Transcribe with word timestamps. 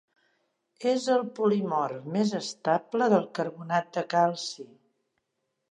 És 0.91 1.05
el 1.15 1.21
polimorf 1.39 2.07
més 2.17 2.33
estable 2.41 3.11
del 3.17 3.29
carbonat 3.41 3.95
de 3.99 4.05
calci. 4.17 4.69